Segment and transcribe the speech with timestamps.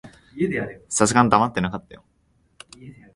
[0.89, 2.03] さすがに黙ってなかったよ。